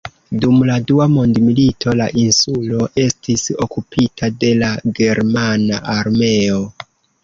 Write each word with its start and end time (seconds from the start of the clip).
Dum 0.43 0.55
la 0.69 0.77
Dua 0.91 1.05
mondmilito 1.15 1.93
la 1.99 2.07
insulo 2.23 2.89
estis 3.05 3.47
okupita 3.69 4.35
de 4.41 4.53
la 4.67 4.75
germana 5.03 5.89
armeo. 6.03 6.63